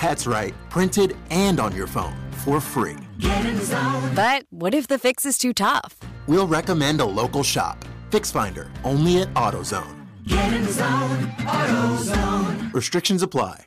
That's 0.00 0.26
right, 0.26 0.54
printed 0.70 1.14
and 1.30 1.60
on 1.60 1.76
your 1.76 1.86
phone 1.86 2.16
for 2.44 2.58
free. 2.58 2.96
Get 3.18 3.44
in 3.44 3.60
zone. 3.60 4.14
But 4.14 4.44
what 4.50 4.72
if 4.74 4.86
the 4.88 4.98
fix 4.98 5.26
is 5.26 5.36
too 5.36 5.52
tough? 5.52 5.98
We'll 6.26 6.46
recommend 6.46 7.00
a 7.00 7.04
local 7.04 7.42
shop. 7.42 7.84
Fix 8.10 8.30
Finder, 8.30 8.70
only 8.82 9.20
at 9.20 9.32
AutoZone. 9.34 10.06
Get 10.26 10.52
in 10.54 10.64
zone, 10.72 11.26
AutoZone. 11.40 12.72
Restrictions 12.72 13.22
apply. 13.22 13.66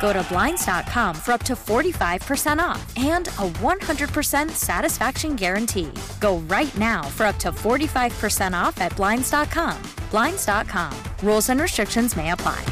Go 0.00 0.12
to 0.12 0.22
Blinds.com 0.24 1.14
for 1.14 1.32
up 1.32 1.42
to 1.44 1.54
45% 1.54 2.58
off 2.58 2.96
and 2.96 3.28
a 3.28 3.48
100% 3.60 4.50
satisfaction 4.50 5.36
guarantee. 5.36 5.92
Go 6.20 6.38
right 6.48 6.76
now 6.76 7.02
for 7.02 7.26
up 7.26 7.36
to 7.36 7.50
45% 7.50 8.52
off 8.52 8.80
at 8.80 8.94
Blinds.com. 8.96 9.82
Blinds.com. 10.10 10.92
Rules 11.22 11.48
and 11.48 11.60
restrictions 11.60 12.16
may 12.16 12.30
apply. 12.30 12.64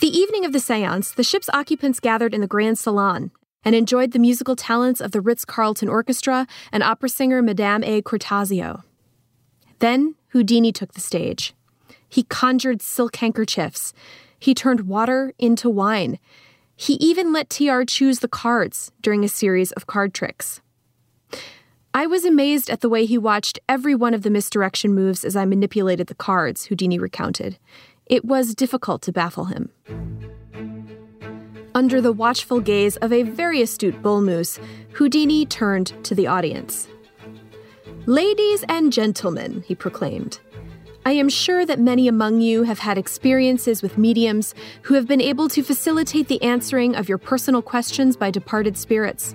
The 0.00 0.08
evening 0.08 0.44
of 0.44 0.52
the 0.52 0.58
seance, 0.58 1.12
the 1.12 1.22
ship's 1.22 1.48
occupants 1.50 2.00
gathered 2.00 2.34
in 2.34 2.40
the 2.40 2.48
Grand 2.48 2.76
Salon 2.76 3.30
and 3.64 3.76
enjoyed 3.76 4.10
the 4.10 4.18
musical 4.18 4.56
talents 4.56 5.00
of 5.00 5.12
the 5.12 5.20
Ritz 5.20 5.44
Carlton 5.44 5.88
Orchestra 5.88 6.48
and 6.72 6.82
opera 6.82 7.08
singer 7.08 7.40
Madame 7.40 7.84
A. 7.84 8.02
Cortazio. 8.02 8.82
Then 9.78 10.16
Houdini 10.30 10.72
took 10.72 10.94
the 10.94 11.00
stage. 11.00 11.54
He 12.12 12.24
conjured 12.24 12.82
silk 12.82 13.16
handkerchiefs. 13.16 13.94
He 14.38 14.52
turned 14.52 14.82
water 14.82 15.32
into 15.38 15.70
wine. 15.70 16.18
He 16.76 16.94
even 16.94 17.32
let 17.32 17.48
TR 17.48 17.84
choose 17.84 18.18
the 18.18 18.28
cards 18.28 18.92
during 19.00 19.24
a 19.24 19.28
series 19.28 19.72
of 19.72 19.86
card 19.86 20.12
tricks. 20.12 20.60
I 21.94 22.04
was 22.04 22.26
amazed 22.26 22.68
at 22.68 22.82
the 22.82 22.90
way 22.90 23.06
he 23.06 23.16
watched 23.16 23.60
every 23.66 23.94
one 23.94 24.12
of 24.12 24.24
the 24.24 24.30
misdirection 24.30 24.94
moves 24.94 25.24
as 25.24 25.36
I 25.36 25.46
manipulated 25.46 26.08
the 26.08 26.14
cards, 26.14 26.66
Houdini 26.66 26.98
recounted. 26.98 27.58
It 28.04 28.26
was 28.26 28.54
difficult 28.54 29.00
to 29.02 29.12
baffle 29.12 29.46
him. 29.46 29.70
Under 31.74 32.02
the 32.02 32.12
watchful 32.12 32.60
gaze 32.60 32.98
of 32.98 33.10
a 33.10 33.22
very 33.22 33.62
astute 33.62 34.02
bull 34.02 34.20
moose, 34.20 34.60
Houdini 34.92 35.46
turned 35.46 35.94
to 36.04 36.14
the 36.14 36.26
audience. 36.26 36.88
Ladies 38.04 38.66
and 38.68 38.92
gentlemen, 38.92 39.64
he 39.66 39.74
proclaimed, 39.74 40.40
I 41.04 41.12
am 41.12 41.28
sure 41.28 41.66
that 41.66 41.80
many 41.80 42.06
among 42.06 42.40
you 42.40 42.62
have 42.62 42.78
had 42.78 42.96
experiences 42.96 43.82
with 43.82 43.98
mediums 43.98 44.54
who 44.82 44.94
have 44.94 45.08
been 45.08 45.20
able 45.20 45.48
to 45.48 45.62
facilitate 45.62 46.28
the 46.28 46.40
answering 46.42 46.94
of 46.94 47.08
your 47.08 47.18
personal 47.18 47.60
questions 47.60 48.16
by 48.16 48.30
departed 48.30 48.76
spirits, 48.76 49.34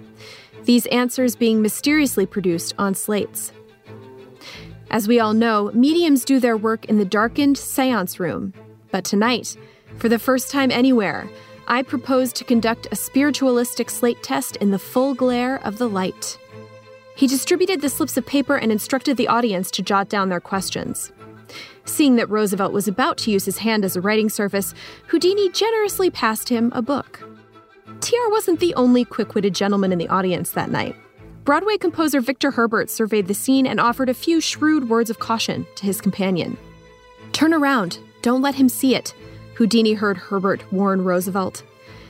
these 0.63 0.86
answers 0.88 1.36
being 1.36 1.62
mysteriously 1.62 2.25
produced 2.25 2.74
on 2.77 2.95
slates. 2.95 3.51
As 4.89 5.09
we 5.09 5.19
all 5.19 5.33
know, 5.33 5.69
mediums 5.74 6.24
do 6.24 6.39
their 6.39 6.55
work 6.55 6.86
in 6.86 7.00
the 7.00 7.05
darkened 7.05 7.57
seance 7.57 8.17
room. 8.17 8.53
But 8.91 9.03
tonight, 9.03 9.57
for 9.97 10.07
the 10.07 10.19
first 10.19 10.50
time 10.50 10.71
anywhere, 10.71 11.29
I 11.67 11.83
propose 11.83 12.31
to 12.33 12.45
conduct 12.45 12.88
a 12.91 12.95
spiritualistic 12.95 13.89
slate 13.89 14.24
test 14.24 14.55
in 14.57 14.71
the 14.71 14.79
full 14.79 15.13
glare 15.13 15.62
of 15.65 15.79
the 15.79 15.89
light. 15.89 16.38
He 17.17 17.27
distributed 17.27 17.81
the 17.81 17.89
slips 17.89 18.15
of 18.15 18.25
paper 18.25 18.55
and 18.55 18.71
instructed 18.71 19.17
the 19.17 19.27
audience 19.27 19.69
to 19.71 19.81
jot 19.81 20.07
down 20.07 20.29
their 20.29 20.39
questions. 20.39 21.12
Seeing 21.88 22.17
that 22.17 22.29
Roosevelt 22.29 22.74
was 22.74 22.88
about 22.88 23.17
to 23.20 23.32
use 23.32 23.46
his 23.46 23.60
hand 23.60 23.84
as 23.86 23.96
a 23.96 24.01
writing 24.01 24.29
surface, 24.29 24.74
Houdini 25.08 25.50
generously 25.50 26.10
passed 26.10 26.50
him 26.50 26.72
a 26.75 26.82
book. 26.82 27.22
TR 28.01 28.29
wasn't 28.29 28.60
the 28.60 28.75
only 28.75 29.06
quick 29.06 29.34
witted 29.34 29.56
gentleman 29.56 29.91
in 29.91 29.98
the 29.98 30.10
audience 30.10 30.51
that 30.51 30.70
night. 30.70 30.96
Broadway 31.46 31.77
composer 31.77 32.20
Victor 32.20 32.51
Herbert 32.51 32.89
surveyed 32.89 33.27
the 33.27 33.34
scene 33.34 33.65
and 33.65 33.79
offered 33.79 34.10
a 34.10 34.13
few 34.13 34.41
shrewd 34.41 34.89
words 34.89 35.10
of 35.10 35.20
caution 35.20 35.65
to 35.75 35.86
his 35.86 36.01
companion. 36.01 36.58
Turn 37.32 37.53
around, 37.53 38.00
don't 38.22 38.41
let 38.41 38.56
him 38.56 38.67
see 38.67 38.94
it, 38.94 39.15
Houdini 39.56 39.94
heard 39.94 40.17
Herbert 40.17 40.62
warn 40.74 41.06
Roosevelt. 41.06 41.63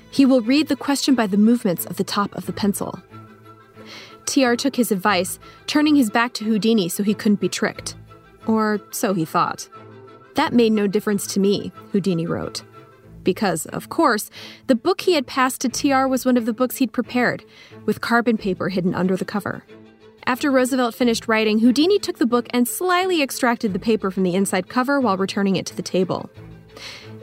He 0.09 0.25
will 0.25 0.41
read 0.41 0.69
the 0.69 0.75
question 0.75 1.13
by 1.13 1.27
the 1.27 1.37
movements 1.37 1.85
of 1.85 1.97
the 1.97 2.03
top 2.03 2.35
of 2.35 2.47
the 2.47 2.53
pencil. 2.53 2.99
TR 4.25 4.55
took 4.55 4.75
his 4.75 4.91
advice, 4.91 5.37
turning 5.67 5.95
his 5.95 6.09
back 6.09 6.33
to 6.33 6.45
Houdini 6.45 6.89
so 6.89 7.03
he 7.03 7.13
couldn't 7.13 7.39
be 7.39 7.47
tricked. 7.47 7.95
Or 8.47 8.79
so 8.91 9.13
he 9.13 9.25
thought. 9.25 9.69
That 10.35 10.53
made 10.53 10.71
no 10.71 10.87
difference 10.87 11.27
to 11.33 11.39
me, 11.39 11.71
Houdini 11.91 12.25
wrote. 12.25 12.63
Because, 13.23 13.65
of 13.67 13.89
course, 13.89 14.29
the 14.67 14.75
book 14.75 15.01
he 15.01 15.13
had 15.13 15.27
passed 15.27 15.61
to 15.61 15.69
TR 15.69 16.07
was 16.07 16.25
one 16.25 16.37
of 16.37 16.45
the 16.45 16.53
books 16.53 16.77
he'd 16.77 16.93
prepared, 16.93 17.43
with 17.85 18.01
carbon 18.01 18.37
paper 18.37 18.69
hidden 18.69 18.95
under 18.95 19.17
the 19.17 19.25
cover. 19.25 19.63
After 20.25 20.51
Roosevelt 20.51 20.93
finished 20.93 21.27
writing, 21.27 21.59
Houdini 21.59 21.99
took 21.99 22.17
the 22.17 22.25
book 22.25 22.47
and 22.51 22.67
slyly 22.67 23.21
extracted 23.21 23.73
the 23.73 23.79
paper 23.79 24.11
from 24.11 24.23
the 24.23 24.35
inside 24.35 24.69
cover 24.69 24.99
while 24.99 25.17
returning 25.17 25.55
it 25.55 25.65
to 25.67 25.75
the 25.75 25.81
table. 25.81 26.29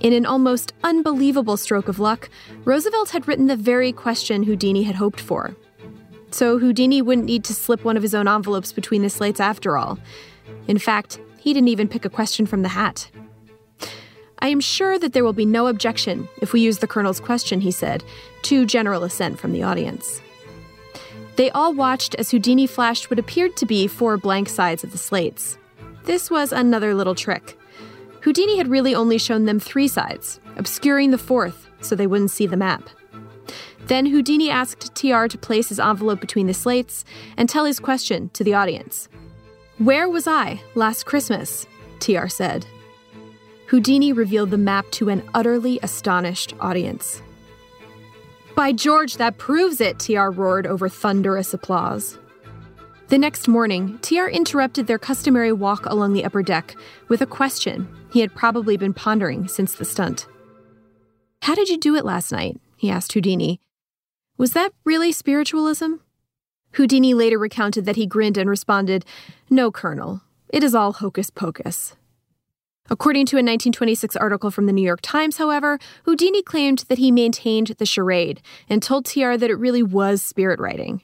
In 0.01 0.13
an 0.13 0.27
almost 0.27 0.73
unbelievable 0.83 1.57
stroke 1.57 1.89
of 1.89 1.99
luck, 1.99 2.29
Roosevelt 2.65 3.11
had 3.11 3.29
written 3.29 3.47
the 3.47 3.57
very 3.57 3.93
question 3.93 4.43
Houdini 4.43 4.83
had 4.83 4.97
hoped 4.97 5.21
for. 5.21 5.55
So 6.31 6.59
Houdini 6.59 7.01
wouldn't 7.01 7.27
need 7.27 7.45
to 7.45 7.55
slip 7.55 7.85
one 7.85 7.97
of 7.97 8.03
his 8.03 8.15
own 8.15 8.27
envelopes 8.27 8.73
between 8.73 9.03
the 9.03 9.11
slates 9.11 9.39
after 9.39 9.79
all. 9.79 9.99
In 10.67 10.79
fact, 10.79 11.21
he 11.39 11.53
didn't 11.53 11.69
even 11.69 11.89
pick 11.89 12.05
a 12.05 12.11
question 12.11 12.47
from 12.47 12.63
the 12.63 12.69
hat. 12.69 13.11
I 14.39 14.49
am 14.49 14.61
sure 14.61 14.99
that 14.99 15.13
there 15.13 15.25
will 15.25 15.33
be 15.33 15.47
no 15.47 15.67
objection 15.69 16.29
if 16.43 16.53
we 16.53 16.61
use 16.61 16.79
the 16.79 16.87
Colonel's 16.87 17.21
question, 17.21 17.61
he 17.61 17.71
said, 17.71 18.05
to 18.43 18.67
general 18.67 19.05
assent 19.05 19.39
from 19.39 19.53
the 19.53 19.63
audience. 19.63 20.21
They 21.37 21.51
all 21.51 21.75
watched 21.75 22.15
as 22.17 22.31
Houdini 22.31 22.67
flashed 22.67 23.11
what 23.11 23.19
appeared 23.19 23.57
to 23.57 23.67
be 23.67 23.87
four 23.87 24.17
blank 24.17 24.49
sides 24.49 24.85
of 24.85 24.93
the 24.93 24.99
slates. 24.99 25.59
This 26.05 26.31
was 26.31 26.53
another 26.53 26.95
little 26.95 27.15
trick. 27.15 27.59
Houdini 28.21 28.57
had 28.57 28.69
really 28.69 28.95
only 28.95 29.19
shown 29.19 29.45
them 29.45 29.59
three 29.59 29.89
sides, 29.89 30.41
obscuring 30.57 31.11
the 31.11 31.19
fourth 31.19 31.67
so 31.81 31.95
they 31.95 32.07
wouldn't 32.07 32.31
see 32.31 32.47
the 32.47 32.57
map. 32.57 32.89
Then 33.87 34.07
Houdini 34.07 34.49
asked 34.49 34.95
TR 34.95 35.27
to 35.27 35.39
place 35.39 35.69
his 35.69 35.81
envelope 35.81 36.21
between 36.21 36.47
the 36.47 36.55
slates 36.55 37.05
and 37.37 37.49
tell 37.49 37.65
his 37.65 37.81
question 37.81 38.31
to 38.31 38.45
the 38.45 38.55
audience. 38.55 39.09
Where 39.79 40.09
was 40.09 40.29
I 40.29 40.63
last 40.77 41.05
Christmas? 41.05 41.67
TR 41.99 42.29
said. 42.29 42.65
Houdini 43.67 44.13
revealed 44.13 44.51
the 44.51 44.59
map 44.59 44.89
to 44.93 45.09
an 45.09 45.29
utterly 45.35 45.81
astonished 45.83 46.55
audience. 46.61 47.21
By 48.55 48.71
George, 48.71 49.17
that 49.17 49.37
proves 49.37 49.81
it, 49.81 49.99
TR 49.99 50.29
roared 50.31 50.69
over 50.69 50.89
thunderous 50.89 51.53
applause. 51.53 52.19
The 53.09 53.19
next 53.19 53.49
morning, 53.49 53.99
TR 53.99 54.29
interrupted 54.29 54.87
their 54.87 54.99
customary 54.99 55.53
walk 55.53 55.87
along 55.87 56.13
the 56.13 56.25
upper 56.25 56.45
deck 56.45 56.77
with 57.09 57.21
a 57.21 57.27
question 57.27 57.89
he 58.13 58.21
had 58.21 58.33
probably 58.33 58.77
been 58.77 58.95
pondering 58.95 59.49
since 59.49 59.75
the 59.75 59.85
stunt. 59.85 60.29
How 61.43 61.57
did 61.57 61.69
you 61.69 61.79
do 61.79 61.97
it 61.97 62.05
last 62.05 62.31
night? 62.31 62.61
he 62.77 62.91
asked 62.91 63.13
Houdini. 63.13 63.61
Was 64.39 64.53
that 64.53 64.73
really 64.85 65.11
spiritualism? 65.11 65.95
Houdini 66.75 67.15
later 67.15 67.39
recounted 67.39 67.85
that 67.85 67.97
he 67.97 68.07
grinned 68.07 68.37
and 68.37 68.51
responded, 68.51 69.05
No, 69.49 69.71
Colonel. 69.71 70.23
It 70.49 70.65
is 70.65 70.75
all 70.75 70.93
hocus 70.93 71.31
pocus. 71.31 71.95
According 72.91 73.27
to 73.27 73.37
a 73.37 73.39
1926 73.39 74.15
article 74.17 74.51
from 74.51 74.67
the 74.67 74.73
New 74.73 74.83
York 74.83 75.01
Times, 75.01 75.39
however, 75.39 75.79
Houdini 76.05 76.43
claimed 76.43 76.85
that 76.89 76.99
he 76.99 77.11
maintained 77.11 77.69
the 77.79 77.87
charade 77.87 78.43
and 78.69 78.83
told 78.83 79.07
TR 79.07 79.37
that 79.37 79.51
it 79.51 79.55
really 79.55 79.83
was 79.83 80.21
spirit 80.21 80.61
writing. 80.61 81.03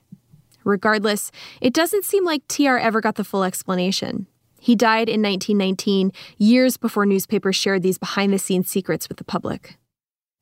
Regardless, 0.64 1.33
it 1.61 1.73
doesn't 1.73 2.05
seem 2.05 2.25
like 2.25 2.47
TR 2.49 2.77
ever 2.77 3.01
got 3.01 3.14
the 3.14 3.25
full 3.25 3.45
explanation. 3.45 4.27
He 4.61 4.77
died 4.77 5.09
in 5.09 5.23
1919, 5.23 6.12
years 6.37 6.77
before 6.77 7.07
newspapers 7.07 7.57
shared 7.57 7.83
these 7.83 7.97
behind 7.97 8.33
the 8.33 8.38
scenes 8.38 8.68
secrets 8.68 9.09
with 9.09 9.16
the 9.16 9.25
public. 9.25 9.79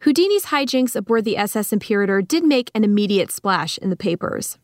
Houdini's 0.00 0.46
hijinks 0.46 0.96
aboard 0.96 1.24
the 1.24 1.36
SS 1.36 1.72
Imperator 1.72 2.20
did 2.20 2.44
make 2.44 2.70
an 2.74 2.82
immediate 2.82 3.30
splash 3.30 3.78
in 3.78 3.90
the 3.90 3.96
papers. 3.96 4.58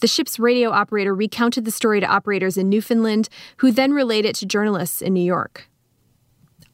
The 0.00 0.06
ship's 0.06 0.38
radio 0.38 0.70
operator 0.70 1.14
recounted 1.14 1.64
the 1.64 1.70
story 1.70 2.00
to 2.00 2.06
operators 2.06 2.56
in 2.56 2.68
Newfoundland, 2.68 3.28
who 3.58 3.70
then 3.70 3.92
relayed 3.92 4.24
it 4.24 4.34
to 4.36 4.46
journalists 4.46 5.00
in 5.00 5.14
New 5.14 5.24
York. 5.24 5.68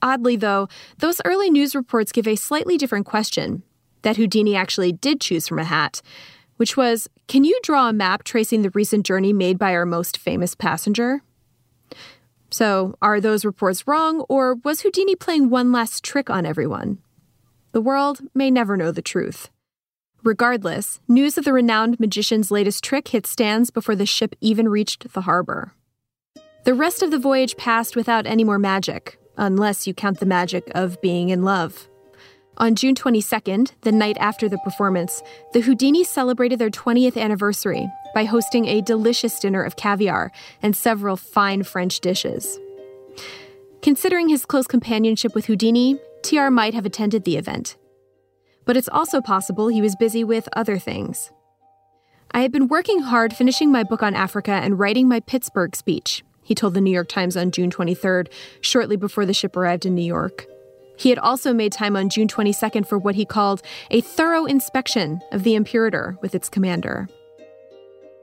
Oddly, 0.03 0.37
though, 0.37 0.69
those 0.99 1.21
early 1.25 1.51
news 1.51 1.75
reports 1.75 2.13
give 2.13 2.27
a 2.27 2.37
slightly 2.37 2.77
different 2.77 3.07
question 3.07 3.63
that 4.03 4.17
Houdini 4.17 4.57
actually 4.57 4.93
did 4.93 5.21
choose 5.21 5.47
from 5.47 5.59
a 5.59 5.65
hat, 5.65 6.01
which 6.57 6.77
was 6.77 7.09
Can 7.29 7.45
you 7.45 7.59
draw 7.63 7.89
a 7.89 7.93
map 7.93 8.25
tracing 8.25 8.63
the 8.63 8.71
recent 8.71 9.05
journey 9.05 9.33
made 9.33 9.59
by 9.59 9.75
our 9.75 9.87
most 9.87 10.17
famous 10.17 10.55
passenger? 10.55 11.23
So, 12.51 12.97
are 13.01 13.21
those 13.21 13.45
reports 13.45 13.87
wrong, 13.87 14.21
or 14.29 14.57
was 14.57 14.81
Houdini 14.81 15.15
playing 15.15 15.51
one 15.51 15.71
last 15.71 16.03
trick 16.03 16.29
on 16.29 16.45
everyone? 16.45 16.99
The 17.73 17.81
world 17.81 18.21
may 18.35 18.51
never 18.51 18.77
know 18.77 18.91
the 18.91 19.03
truth. 19.03 19.51
Regardless, 20.23 21.01
news 21.09 21.39
of 21.39 21.47
the 21.47 21.53
renowned 21.53 21.99
magician's 21.99 22.51
latest 22.51 22.85
trick 22.85 23.09
hit 23.09 23.27
stands 23.27 23.71
before 23.71 23.97
the 23.97 24.05
ship 24.05 24.35
even 24.43 24.69
reached 24.69 25.13
the 25.15 25.23
harbor. 25.23 25.73
The 26.65 26.75
rest 26.75 27.03
of 27.03 27.11
the 27.11 27.19
voyage 27.19 27.57
passed 27.57 27.97
without 27.97 28.27
any 28.27 28.45
more 28.45 28.59
magic, 28.59 29.19
unless 29.39 29.87
you 29.87 29.95
count 29.95 30.21
the 30.21 30.27
magic 30.27 30.71
of 30.75 31.01
being 31.01 31.31
in 31.31 31.43
love. 31.43 31.89
On 32.59 32.75
June 32.75 32.95
22nd, 32.95 33.73
the 33.81 33.93
night 33.93 34.19
after 34.21 34.47
the 34.47 34.59
performance, 34.59 35.23
the 35.55 35.63
Houdinis 35.63 36.05
celebrated 36.05 36.59
their 36.59 36.69
20th 36.69 37.17
anniversary 37.17 37.89
by 38.15 38.25
hosting 38.25 38.67
a 38.67 38.83
delicious 38.83 39.41
dinner 39.41 39.63
of 39.63 39.77
caviar 39.77 40.31
and 40.63 40.77
several 40.77 41.17
fine 41.17 41.63
French 41.63 42.01
dishes. 42.01 42.59
Considering 43.81 44.29
his 44.29 44.45
close 44.45 44.67
companionship 44.67 45.35
with 45.35 45.47
Houdini, 45.47 45.99
TR 46.23 46.51
might 46.51 46.75
have 46.75 46.85
attended 46.85 47.25
the 47.25 47.39
event, 47.39 47.79
but 48.71 48.77
it's 48.77 48.89
also 48.93 49.21
possible 49.21 49.67
he 49.67 49.83
was 49.83 49.97
busy 49.97 50.23
with 50.23 50.49
other 50.53 50.79
things. 50.79 51.33
I 52.31 52.43
had 52.43 52.53
been 52.53 52.69
working 52.69 53.01
hard 53.01 53.35
finishing 53.35 53.73
my 53.73 53.83
book 53.83 54.01
on 54.01 54.15
Africa 54.15 54.53
and 54.53 54.79
writing 54.79 55.09
my 55.09 55.19
Pittsburgh 55.19 55.75
speech, 55.75 56.23
he 56.45 56.55
told 56.55 56.75
the 56.75 56.81
New 56.81 56.93
York 56.93 57.09
Times 57.09 57.37
on 57.37 57.51
June 57.51 57.73
23rd, 57.73 58.29
shortly 58.61 58.95
before 58.95 59.27
the 59.27 59.35
ship 59.35 59.57
arrived 59.57 59.87
in 59.87 59.97
New 59.97 60.05
York. 60.05 60.47
He 60.97 61.09
had 61.09 61.19
also 61.19 61.53
made 61.53 61.73
time 61.73 61.97
on 61.97 62.11
June 62.11 62.29
22nd 62.29 62.87
for 62.87 62.97
what 62.97 63.17
he 63.17 63.25
called 63.25 63.61
a 63.91 64.03
thorough 64.03 64.45
inspection 64.45 65.21
of 65.33 65.43
the 65.43 65.57
Imperator 65.57 66.17
with 66.23 66.37
its 66.37 66.49
commander. 66.49 67.09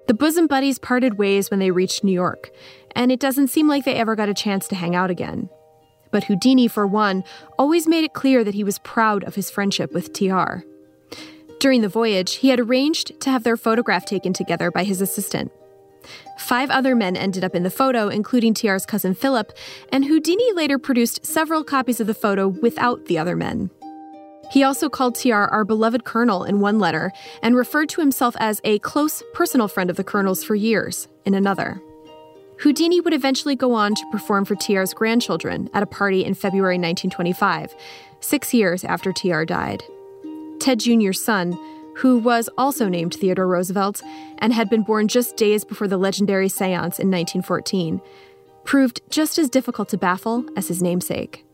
The 0.07 0.13
bosom 0.13 0.47
buddies 0.47 0.79
parted 0.79 1.17
ways 1.17 1.51
when 1.51 1.59
they 1.59 1.71
reached 1.71 2.05
New 2.05 2.13
York, 2.13 2.51
and 2.95 3.11
it 3.11 3.19
doesn't 3.19 3.49
seem 3.49 3.67
like 3.67 3.83
they 3.83 3.95
ever 3.95 4.15
got 4.15 4.29
a 4.29 4.33
chance 4.33 4.69
to 4.69 4.75
hang 4.75 4.95
out 4.95 5.11
again. 5.11 5.49
But 6.17 6.23
Houdini, 6.23 6.67
for 6.67 6.87
one, 6.87 7.23
always 7.59 7.87
made 7.87 8.03
it 8.03 8.13
clear 8.13 8.43
that 8.43 8.55
he 8.55 8.63
was 8.63 8.79
proud 8.79 9.23
of 9.25 9.35
his 9.35 9.51
friendship 9.51 9.93
with 9.93 10.13
TR. 10.13 10.63
During 11.59 11.81
the 11.81 11.89
voyage, 11.89 12.37
he 12.37 12.49
had 12.49 12.59
arranged 12.59 13.21
to 13.21 13.29
have 13.29 13.43
their 13.43 13.55
photograph 13.55 14.03
taken 14.03 14.33
together 14.33 14.71
by 14.71 14.83
his 14.83 14.99
assistant. 14.99 15.51
Five 16.39 16.71
other 16.71 16.95
men 16.95 17.15
ended 17.15 17.43
up 17.43 17.53
in 17.53 17.61
the 17.61 17.69
photo, 17.69 18.07
including 18.07 18.55
TR's 18.55 18.83
cousin 18.83 19.13
Philip, 19.13 19.55
and 19.91 20.05
Houdini 20.05 20.53
later 20.53 20.79
produced 20.79 21.23
several 21.23 21.63
copies 21.63 21.99
of 21.99 22.07
the 22.07 22.15
photo 22.15 22.47
without 22.47 23.05
the 23.05 23.19
other 23.19 23.35
men. 23.35 23.69
He 24.49 24.63
also 24.63 24.89
called 24.89 25.13
TR 25.13 25.35
our 25.35 25.65
beloved 25.65 26.03
Colonel 26.03 26.45
in 26.45 26.59
one 26.59 26.79
letter 26.79 27.11
and 27.43 27.55
referred 27.55 27.89
to 27.89 28.01
himself 28.01 28.35
as 28.39 28.59
a 28.63 28.79
close 28.79 29.21
personal 29.35 29.67
friend 29.67 29.91
of 29.91 29.97
the 29.97 30.03
Colonel's 30.03 30.43
for 30.43 30.55
years 30.55 31.07
in 31.25 31.35
another. 31.35 31.79
Houdini 32.59 32.99
would 33.01 33.13
eventually 33.13 33.55
go 33.55 33.73
on 33.73 33.93
to 33.93 34.05
perform 34.11 34.43
for 34.43 34.55
TR's 34.55 34.93
grandchildren 34.93 35.69
at 35.73 35.83
a 35.83 35.87
party 35.87 36.25
in 36.25 36.33
February 36.33 36.75
1925, 36.75 37.75
six 38.19 38.53
years 38.53 38.83
after 38.83 39.13
TR 39.13 39.43
died. 39.43 39.83
Ted 40.59 40.79
Jr.'s 40.79 41.23
son, 41.23 41.57
who 41.97 42.17
was 42.17 42.49
also 42.57 42.87
named 42.89 43.13
Theodore 43.13 43.47
Roosevelt 43.47 44.01
and 44.39 44.53
had 44.53 44.69
been 44.69 44.81
born 44.81 45.07
just 45.07 45.37
days 45.37 45.63
before 45.63 45.87
the 45.87 45.97
legendary 45.97 46.49
seance 46.49 46.99
in 46.99 47.11
1914, 47.11 48.01
proved 48.63 49.01
just 49.09 49.37
as 49.37 49.49
difficult 49.49 49.89
to 49.89 49.97
baffle 49.97 50.43
as 50.55 50.67
his 50.67 50.81
namesake. 50.81 51.45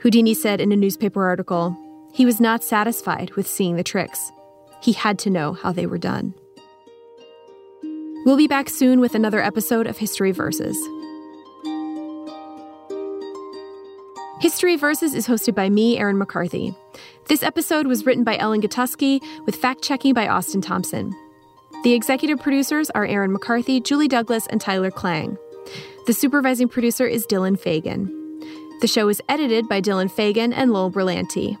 Houdini 0.00 0.34
said 0.34 0.60
in 0.60 0.72
a 0.72 0.76
newspaper 0.76 1.24
article 1.24 1.76
he 2.12 2.24
was 2.24 2.40
not 2.40 2.62
satisfied 2.62 3.30
with 3.32 3.46
seeing 3.46 3.76
the 3.76 3.82
tricks. 3.82 4.30
He 4.82 4.92
had 4.92 5.18
to 5.20 5.30
know 5.30 5.54
how 5.54 5.72
they 5.72 5.86
were 5.86 5.98
done. 5.98 6.34
We'll 8.26 8.36
be 8.36 8.48
back 8.48 8.68
soon 8.68 8.98
with 8.98 9.14
another 9.14 9.40
episode 9.40 9.86
of 9.86 9.98
History 9.98 10.32
Versus. 10.32 10.76
History 14.40 14.74
Versus 14.74 15.14
is 15.14 15.28
hosted 15.28 15.54
by 15.54 15.70
me, 15.70 15.96
Erin 15.96 16.18
McCarthy. 16.18 16.74
This 17.28 17.44
episode 17.44 17.86
was 17.86 18.04
written 18.04 18.24
by 18.24 18.36
Ellen 18.36 18.60
Gutoskey 18.60 19.22
with 19.44 19.54
fact 19.54 19.84
checking 19.84 20.12
by 20.12 20.26
Austin 20.26 20.60
Thompson. 20.60 21.14
The 21.84 21.92
executive 21.92 22.40
producers 22.40 22.90
are 22.90 23.06
Erin 23.06 23.30
McCarthy, 23.32 23.80
Julie 23.80 24.08
Douglas, 24.08 24.48
and 24.48 24.60
Tyler 24.60 24.90
Klang. 24.90 25.38
The 26.08 26.12
supervising 26.12 26.66
producer 26.66 27.06
is 27.06 27.28
Dylan 27.28 27.56
Fagan. 27.56 28.06
The 28.80 28.88
show 28.88 29.08
is 29.08 29.22
edited 29.28 29.68
by 29.68 29.80
Dylan 29.80 30.10
Fagan 30.10 30.52
and 30.52 30.72
Lowell 30.72 30.90
Brillante. 30.90 31.58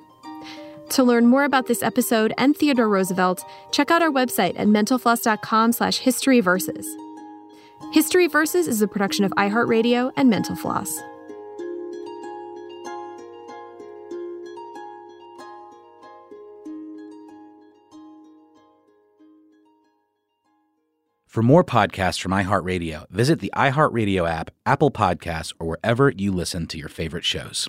To 0.90 1.02
learn 1.02 1.26
more 1.26 1.44
about 1.44 1.66
this 1.66 1.82
episode 1.82 2.32
and 2.38 2.56
Theodore 2.56 2.88
Roosevelt, 2.88 3.44
check 3.72 3.90
out 3.90 4.02
our 4.02 4.10
website 4.10 4.58
at 4.58 4.68
mentalfloss.com 4.68 5.72
slash 5.72 6.00
historyversus. 6.00 6.86
History 7.92 8.26
Versus 8.26 8.66
is 8.68 8.80
a 8.82 8.88
production 8.88 9.24
of 9.24 9.32
iHeartRadio 9.32 10.12
and 10.16 10.30
Mental 10.30 10.56
Floss. 10.56 11.00
For 21.26 21.42
more 21.42 21.62
podcasts 21.62 22.18
from 22.18 22.32
iHeartRadio, 22.32 23.10
visit 23.10 23.40
the 23.40 23.52
iHeartRadio 23.54 24.26
app, 24.26 24.50
Apple 24.64 24.90
Podcasts, 24.90 25.52
or 25.58 25.66
wherever 25.66 26.08
you 26.08 26.32
listen 26.32 26.66
to 26.68 26.78
your 26.78 26.88
favorite 26.88 27.26
shows. 27.26 27.68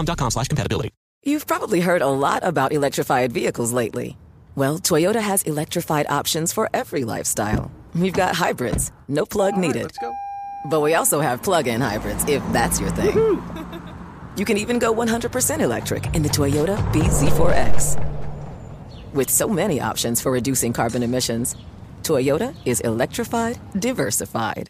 Dexcom.com 0.01 0.31
slash 0.31 0.47
compatibility. 0.47 0.89
You've 1.23 1.45
probably 1.45 1.81
heard 1.81 2.01
a 2.01 2.07
lot 2.07 2.43
about 2.43 2.73
electrified 2.73 3.31
vehicles 3.31 3.71
lately. 3.71 4.17
Well, 4.55 4.79
Toyota 4.79 5.21
has 5.21 5.43
electrified 5.43 6.07
options 6.09 6.51
for 6.51 6.69
every 6.73 7.03
lifestyle. 7.03 7.71
We've 7.93 8.13
got 8.13 8.35
hybrids, 8.35 8.91
no 9.07 9.25
plug 9.25 9.55
needed. 9.55 9.91
But 10.65 10.81
we 10.81 10.95
also 10.95 11.19
have 11.19 11.43
plug-in 11.43 11.81
hybrids, 11.81 12.25
if 12.27 12.43
that's 12.51 12.79
your 12.79 12.89
thing. 12.91 13.15
you 14.37 14.45
can 14.45 14.57
even 14.57 14.79
go 14.79 14.93
100% 14.93 15.59
electric 15.59 16.15
in 16.15 16.23
the 16.23 16.29
Toyota 16.29 16.77
BZ4X. 16.91 18.03
With 19.13 19.29
so 19.29 19.47
many 19.47 19.79
options 19.81 20.21
for 20.21 20.31
reducing 20.31 20.73
carbon 20.73 21.03
emissions, 21.03 21.55
Toyota 22.03 22.55
is 22.65 22.79
electrified, 22.81 23.59
diversified. 23.79 24.69